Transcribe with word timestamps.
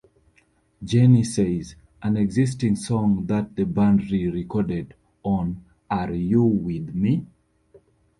"Jenny 0.83 1.23
Says", 1.23 1.75
an 2.01 2.17
existing 2.17 2.75
song 2.75 3.27
that 3.27 3.55
the 3.55 3.65
band 3.65 4.09
re-recorded 4.09 4.95
on 5.21 5.63
"Are 5.91 6.11
You 6.11 6.41
With 6.43 6.95
Me? 6.95 7.23